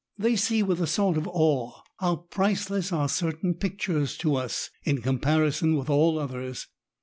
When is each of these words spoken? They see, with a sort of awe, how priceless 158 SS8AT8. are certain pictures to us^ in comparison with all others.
They 0.17 0.35
see, 0.35 0.63
with 0.63 0.81
a 0.81 0.87
sort 0.87 1.15
of 1.15 1.27
awe, 1.27 1.83
how 1.99 2.15
priceless 2.31 2.91
158 2.91 3.05
SS8AT8. 3.05 3.05
are 3.05 3.31
certain 3.37 3.53
pictures 3.53 4.17
to 4.17 4.29
us^ 4.29 4.69
in 4.83 4.99
comparison 5.03 5.75
with 5.75 5.91
all 5.91 6.17
others. 6.17 6.65